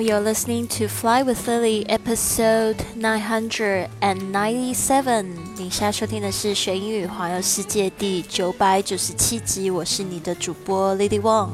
[0.00, 5.26] You're listening to Fly with Lily, episode nine hundred and ninety-seven。
[5.56, 9.70] 你现在收听的是学英语环游世界第九百九十七集。
[9.70, 11.50] 我是你的主播 Lily Wong。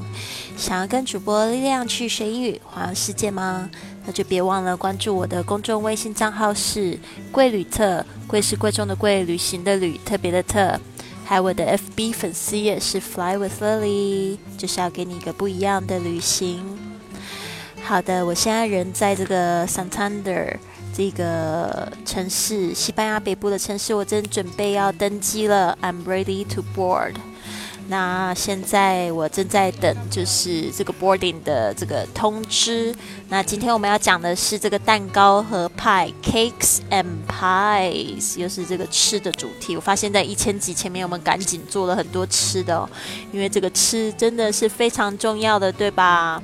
[0.58, 3.70] 想要跟主播力量去学英语环游世界吗？
[4.04, 6.98] 那就别忘了关注我的公众微信账号是
[7.32, 10.78] 贵旅特，贵是贵重的贵，旅行的旅，特别的特。
[11.24, 16.83] 还有我的 FB 粉丝也是 Fly with Lily，就是要给你一个不一样的旅行。
[17.86, 20.56] 好的，我现在人在这个 Santander
[20.96, 25.76] 这个城市，西班牙北部的城市，我正准备要登机了。
[25.82, 27.12] I'm ready to board。
[27.86, 32.94] 那现在我正在等，就是这个 boarding 的这个通知。
[33.28, 39.76] 那今天我们要讲的是这个蛋糕和派，cakes and pies，又是这个吃的主题。
[39.76, 42.88] 我发现，在一千集前面，我们赶紧做了很多吃的哦，
[43.30, 46.42] 因为这个吃真的是非常重要的，对吧？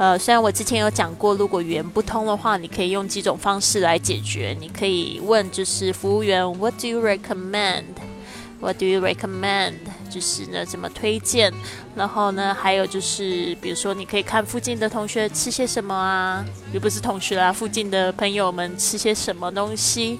[0.00, 4.56] 呃，虽然我之前有讲过，如果语言不通的话，你可以用几种方式来解决。
[4.58, 9.74] 你可以问，就是服务员，What do you recommend？What do you recommend？
[10.10, 11.52] 就是呢，怎么推荐？
[11.94, 16.42] 然后呢，还有就是，比如说，你可以看附近的同学吃些什么啊，
[16.72, 20.18] 又不是同学啦，附近的朋友们吃些什么东西。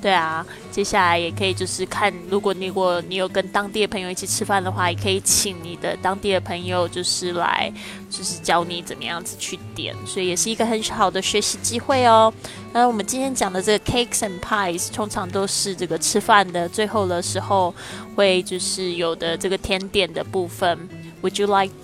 [0.00, 7.70] 对啊，接下来也可以就是看，如果你如果你有跟当地的朋友一起吃饭的话，也可以请你的当地的朋友就是来，
[8.08, 12.32] 就是教你怎么样子去点，所以也是一个很好的学习机会哦。
[12.72, 17.74] 那我们今天讲的这个 cakes and pies，通常都是这个吃饭的最后的时候
[18.16, 20.88] 会就是有的这个甜点的部分。
[21.22, 21.74] Would you like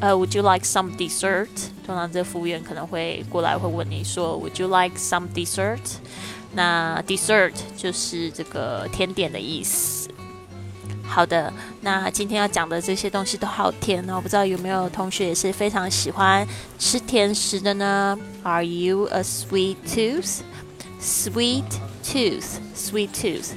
[0.00, 1.48] 呃，Would you like some dessert？
[1.86, 5.78] 通常这服务员可能会过来会问你说，Would you like some dessert？
[6.54, 10.08] 那 dessert 就是这个甜点的意思。
[11.06, 11.52] 好的，
[11.82, 16.46] 那今天要讲的这些东西都好甜哦，不知道有没有同学也是非常喜欢
[16.78, 21.64] 吃甜食的呢？Are you a sweet tooth？Sweet
[22.02, 23.50] tooth，sweet tooth，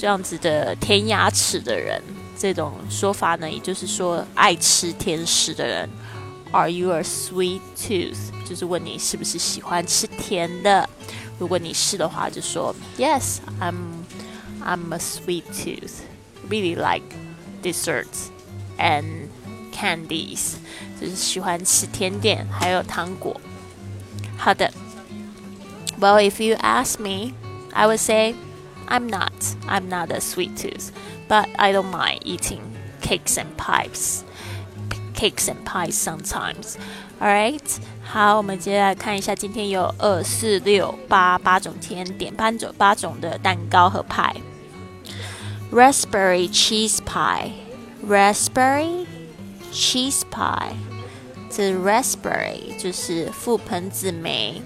[0.00, 2.02] 这样子的甜牙齿的人，
[2.38, 5.88] 这种说法呢，也就是说爱吃甜食的人。
[6.52, 8.32] Are you a sweet tooth？
[8.45, 10.89] 就是问你是不是喜欢吃甜的。
[11.37, 14.03] 如果你是的话，就说 Yes, I'm
[14.63, 16.01] I'm a sweet tooth.
[16.49, 17.15] Really like
[17.61, 18.29] desserts
[18.77, 19.27] and
[19.71, 20.55] candies.
[20.99, 23.39] 就是喜欢吃甜点还有糖果。
[24.37, 24.71] 好的。
[25.99, 27.33] Well, if you ask me,
[27.73, 28.35] I would say
[28.87, 29.33] I'm not.
[29.67, 30.91] I'm not a sweet tooth,
[31.27, 32.61] but I don't mind eating
[33.01, 34.23] cakes and pies.
[35.13, 36.77] Cakes and pies sometimes.
[37.19, 44.32] Alright， 好，我们接下来看一下，今天有二四六八八种甜点，八种八种的蛋糕和派。
[45.72, 49.04] Raspberry cheese pie，raspberry
[49.72, 50.74] cheese pie，
[51.50, 54.62] 这 raspberry 就是覆盆子莓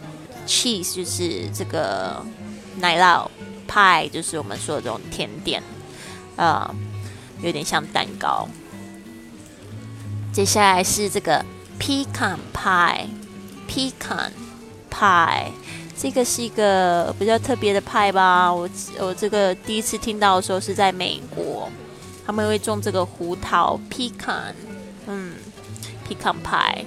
[0.46, 2.22] ，cheese 就是这个
[2.76, 3.30] 奶酪
[3.66, 5.62] ，pie 就是我们说的这种甜点，
[6.36, 6.74] 啊，
[7.40, 8.46] 有点像蛋糕。
[10.32, 11.42] 接下来是这个。
[11.80, 13.06] Pecan pie
[13.78, 14.30] pecan
[14.90, 15.52] pie，
[15.96, 18.52] 这个是一个比较特别的派吧？
[18.52, 18.68] 我
[18.98, 21.70] 我这个第一次听到的时候是在美国，
[22.26, 24.52] 他们会种这个胡桃 pecan，
[25.06, 25.34] 嗯
[26.08, 26.86] ，pecan pie，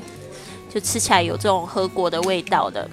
[0.69, 2.89] 就吃起来有这种核果的味道的。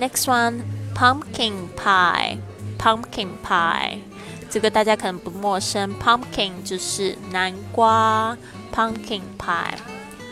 [0.00, 3.98] Next one，pumpkin pie，pumpkin pie，
[4.48, 8.34] 这个大家可能不陌生，pumpkin 就是南瓜
[8.74, 9.76] ，pumpkin pie。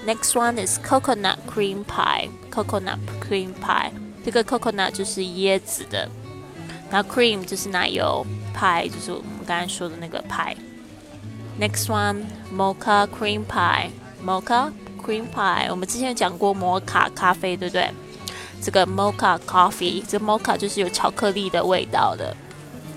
[0.05, 2.29] Next one is coconut cream pie.
[2.51, 3.93] Coconut cream pie.
[4.25, 6.09] 这个 coconut 就是椰子的，
[6.91, 10.57] 然后 cream 就是奶油，pie 就是我们刚才说的那个 pie。
[11.61, 13.91] Next one mocha cream pie.
[14.25, 14.73] Mocha
[15.05, 15.69] cream pie.
[15.71, 17.91] 我们之前讲过摩卡咖啡，对不对？
[18.61, 22.37] 这个 mocha coffee，这 mocha 就是有巧克力的味道的。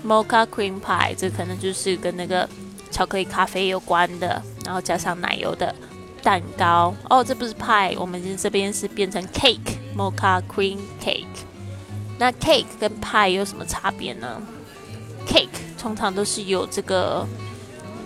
[0.04, 2.48] Mocha cream pie 这可能就是跟那个
[2.90, 5.74] 巧克力咖啡有关的，然后加上奶油的。
[6.22, 11.26] 蛋糕哦，这不是派，我们这边是变成 cake，mocha cream cake。
[12.18, 14.40] 那 cake 跟派有什么差别呢
[15.26, 15.48] ？cake
[15.78, 17.26] 通常都是有这个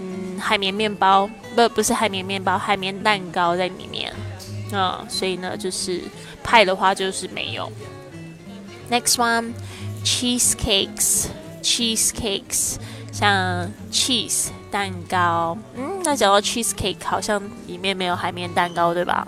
[0.01, 4.13] 嗯海绵面包，不不是海绵面包，海绵蛋糕在里面
[4.73, 6.03] 啊，所以呢就是
[6.43, 7.71] 派的话就是没有。
[8.91, 9.53] Next one
[10.05, 12.77] cheesecakes，cheesecakes
[13.13, 14.49] 像 cheese。
[14.71, 19.27] 蛋糕，嗯，那讲到 cheese cake，好像里面没有海绵蛋糕，对吧？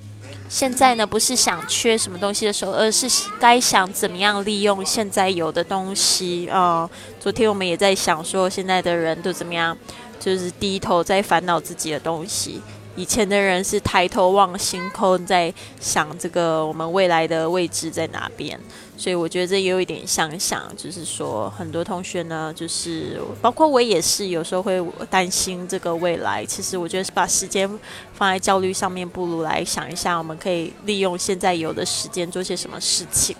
[0.47, 3.07] 现在呢，不是想缺什么东西的时候，而是
[3.39, 6.89] 该想怎么样利用现在有的东西啊。
[7.19, 9.77] 昨天我们也在想说，现在的人都怎么样，
[10.19, 12.61] 就是低头在烦恼自己的东西。
[12.95, 18.59] 以前的人是抬头望星空，在想这个我们未来的位置在哪边。
[18.97, 26.45] 所以我觉得这也有一点相像，就是说很多同学呢，就是包括我也是，有时候会担心这个未来。
[26.45, 27.69] 其实我觉得是把时间
[28.13, 33.33] 放在焦虑上面，不如来想一下，我们可以利用现在有的时间做些什么事情，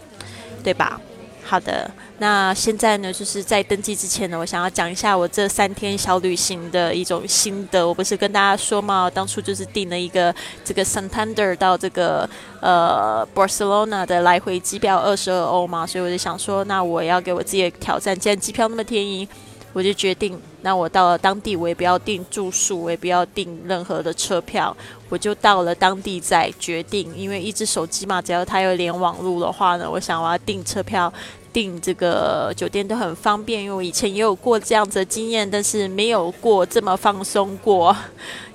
[0.63, 1.01] 对吧？
[1.49, 7.87] 好的，那现在呢，就是在登记之前呢，我想要讲一下我这三天小旅行的一种心得。
[7.87, 12.29] 我不是跟大家说嘛，当初就是订了一个这个 Santander 到这个
[12.61, 19.27] 呃 Barcelona 的来回机票二十二欧嘛，所以我就想说，那我要给我自己的挑战，既然机票那么便宜。
[19.71, 24.75] 我就决定，那我到了当地，我也不要订住宿，我也不要订任何的车票，
[25.09, 27.15] 我就到了当地再决定。
[27.15, 31.13] 因为一只手机嘛，只要它有连网络的话呢，我想我要订车票、
[31.51, 33.63] 订这个酒店都很方便。
[33.63, 37.95] 因为我以前也有过这样子的经验，但是没有过这么放松过。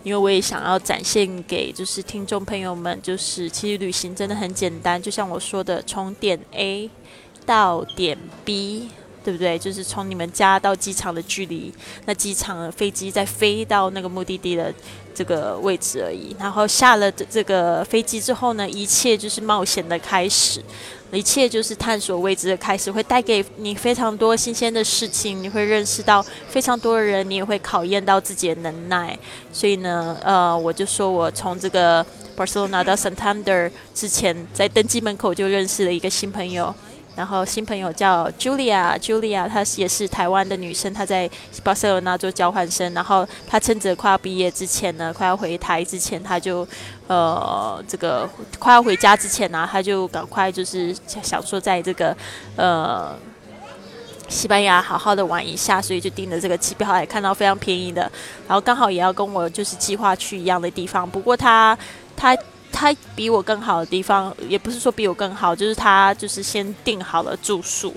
[0.02, 6.90] 因为我也想要展现给就是听众朋友们，就是其实旅行真的很简单，就像我说的，从点 A
[7.46, 8.90] 到点 B。
[9.24, 9.58] 对不对？
[9.58, 11.72] 就是从你们家到机场的距离，
[12.04, 14.72] 那机场飞机再飞到那个目的地的
[15.14, 16.36] 这个位置而已。
[16.38, 20.62] 然后下了这个飞机之后呢，一切就是冒险的开始，
[21.10, 29.18] 一切就是探索未知的开始，会带给你非常多新鲜的事情，你会认识到非常多的人，你也会考验到自己的能耐。
[29.52, 32.04] 所以呢，呃，我就说我从这个
[32.36, 36.74] Barcelona 到 Santander 之前，在登机门口就认识了一个新朋友。
[37.16, 41.30] 然后新朋友叫 Julia，Julia 她也是台湾的女生，她在
[41.62, 42.92] 巴塞罗那做交换生。
[42.92, 46.66] 然后她趁着快要毕业之前呢，快要回台之前，她就
[47.06, 48.28] 呃这个
[48.58, 52.16] 快要回家之前呢，她就赶快就是想说在这个
[52.56, 53.14] 呃
[54.28, 58.02] 西班牙好好的玩一下，所以就订了这个机票，还看到非常便宜的。
[58.48, 61.78] 然后刚好也要跟我就是计划去一样的地方，不过她
[62.16, 62.36] 她。
[62.74, 67.94] 他比我更好的地方，也不是说比我更好，就是他就是先订好了住宿，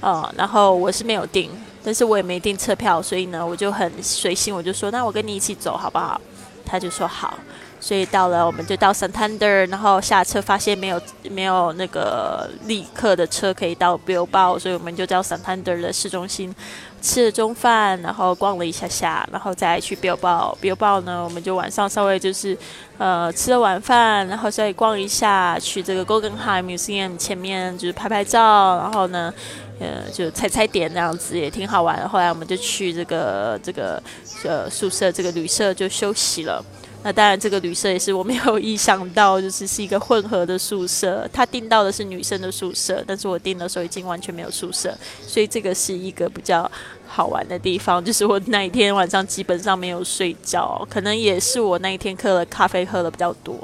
[0.00, 1.50] 呃，然后我是没有订，
[1.82, 6.20] 但是我也没订车票，所以呢，我就很随性，我就说那我跟你一起走好不好？
[6.64, 7.36] 他就说好，
[7.80, 16.54] 所以到了我们就到 Santander，然后下车发现没有没有那个立刻的车可以到 Bilbao，所以我们就到 Santander 的市中心。
[17.00, 20.58] 吃了中饭，然后逛了一下下，然后再去 Bilbao。
[20.60, 22.58] Bilbao 呢，我们就晚上稍微就是，
[22.98, 29.32] 呃，吃了晚饭，然后再逛一下，去这个 Guggenheim Museum 前面就是拍拍照，然后呢，
[29.78, 32.08] 呃，就踩踩点那样子也挺好玩。
[32.08, 34.02] 后来我们就去这个这个
[34.42, 36.60] 呃宿舍，这个旅社就休息了。
[37.04, 41.26] 那当然，这个旅社也是我没有意想到，就是是一个混合的宿舍。
[41.32, 44.92] 他订到的是女生的宿舍，但是我订的时候已经完全没有宿舍，
[45.24, 46.68] 所以这个是一个比较
[47.06, 48.04] 好玩的地方。
[48.04, 53.56] 就是我那一天晚上基本上没有睡觉，可能也是我那一天喝了咖啡喝的比较多，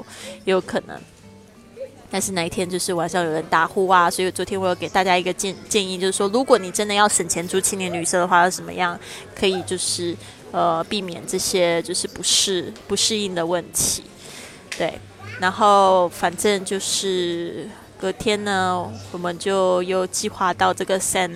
[0.45, 0.97] 也有可能。
[2.09, 8.97] 但是那一天就是晚上有人打呼啊，所以昨天我有给大家一个建建议，就是说，如果你真的要省钱住青年旅社的话，要怎么样
[9.37, 10.15] 可以就是。
[10.55, 14.03] 呃，避免这些就是不适不适应的问题，
[14.77, 14.97] 对。
[15.41, 17.67] 然后反正就是
[17.99, 21.29] 隔天呢，我们就又计划到这个 San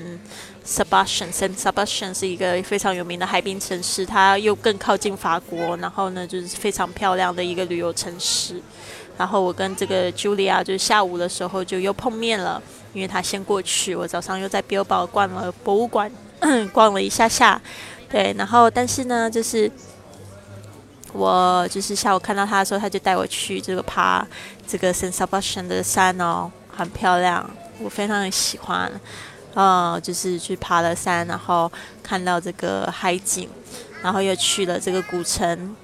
[0.66, 1.34] Sebastian。
[1.34, 8.62] San Sebastian 是一个非常有名的海滨城市，它又更靠近法国，然后呢就是非常漂亮的一个旅游城市。
[9.18, 16.10] 然后我跟这个 Julia 就下午的时候就又碰面了，因为他先过去，我早上又在 Bilbao 逛了博物馆，
[16.72, 17.62] 逛了一下下。
[18.10, 19.72] 对，然后但是呢，就是
[21.13, 24.25] 我就是下午看到他的时候，他就带我去这个爬
[24.68, 27.50] 这个 San Sebastian 的山哦，很漂亮，
[27.80, 28.92] 我非常喜欢。
[29.54, 31.72] 呃，就是去爬了山，然后
[32.04, 33.50] 看到这个海景，
[34.01, 35.75] 然后又去了这个古城，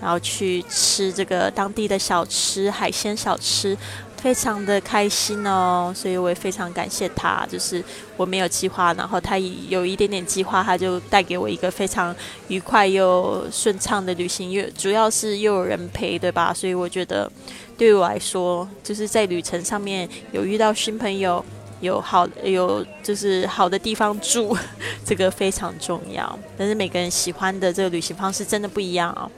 [0.00, 3.76] 然后去吃这个当地的小吃，海鲜小吃。
[4.22, 7.44] 非常的开心哦，所以我也非常感谢他。
[7.50, 7.82] 就是
[8.16, 12.14] 我没有计划，然后他有一点点计划，他就带给我一个非常
[12.46, 14.48] 愉快又顺畅的旅行。
[14.52, 16.54] 又主要是又有人陪，对吧？
[16.54, 17.28] 所以我觉得
[17.76, 21.44] 对我来说，就是在旅程上面有遇到新朋友，
[21.82, 24.56] 有好有就是好的地方住，
[25.04, 26.38] 这个非常重要。
[26.56, 29.28] 但是每个人喜欢的这个旅行方式真的不一样哦。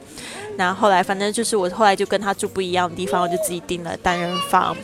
[0.55, 4.77] 那后来，反正就是我后来就跟他住不一样的地方，我就自己订了单人房，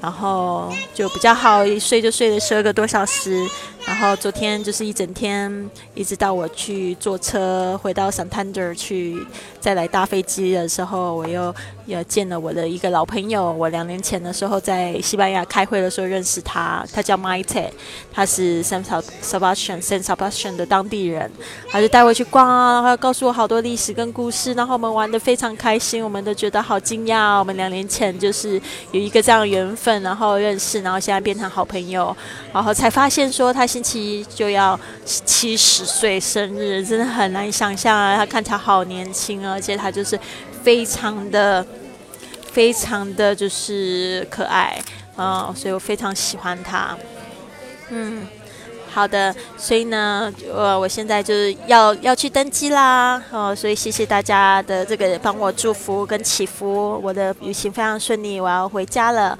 [0.00, 3.46] 然后就比较好，一睡就睡了十二个多小时。
[3.84, 9.24] 然后昨天就是一整天，一直到我去坐车回到 Santander 去，
[9.60, 11.54] 再来搭飞机的时候，我又
[11.86, 13.52] 又见了我的一个老朋友。
[13.52, 17.70] 我两年前的时候在西班牙开会的时候认识他，他叫 Maite，
[18.12, 21.30] 他是 San Sebastian San Sebastian 的当地人，
[21.68, 28.60] 他就带我去逛啊，然后告诉我好多历史跟故事，然后我们玩的非常开心，我们都觉得好惊讶，我们两年前就是
[28.92, 32.16] 有一个这样的缘分，然后认识，然后现在变成好朋友，
[32.52, 33.66] 然后才发现说他。
[33.72, 34.78] 星期一就要
[35.24, 38.14] 七十岁生日，真的很难想象啊！
[38.14, 40.18] 他看起来好年轻，而且他就是
[40.62, 41.64] 非常的、
[42.52, 44.78] 非常的就是可爱，
[45.16, 46.94] 嗯，所以我非常喜欢他。
[47.88, 48.26] 嗯，
[48.92, 59.38] 好的，所以呢，呃，我现在就是要要去登机啦，哦，所以谢谢大家的这个帮我祝福跟祈福，我的旅行非常顺利，我要回家了。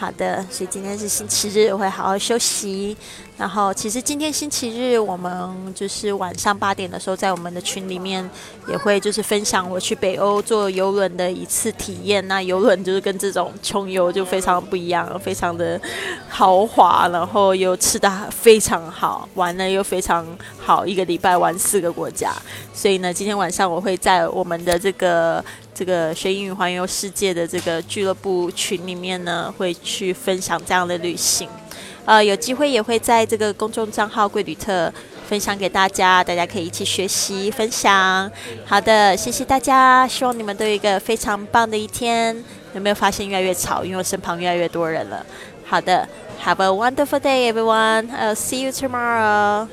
[0.00, 2.96] 好的，所以今天是星期日，我会好好休息。
[3.36, 8.28] 然后，其实今天星期日，我们就是晚上八点的时候，在我们的群里面
[8.68, 12.26] 也会就是分享我去北欧坐游轮的一次体验。
[12.28, 15.80] 那游轮就是跟这种穷游就非常不一样，非常的
[16.28, 20.24] 豪华，然后又吃的非常好，玩的又非常
[20.60, 22.32] 好，一个礼拜玩四个国家。
[22.72, 25.44] 所以呢，今天晚上我会在我们的这个。
[25.78, 31.48] 这个学英语环游世界的这个俱乐部群里面呢，会去分享这样的旅行，
[32.04, 34.92] 呃，有机会也会在这个公众账号“贵旅特”
[35.28, 38.28] 分享给大家，大家可以一起学习分享。
[38.66, 42.36] 好的，谢谢大家，希望你们都有一个非常棒的一天。
[42.74, 43.84] 有没有发现越来越吵？
[43.84, 45.24] 因为我身旁越来越多人了。
[45.64, 46.08] 好的
[46.44, 48.08] ，Have a wonderful day, everyone.
[48.10, 49.68] I'll see you tomorrow.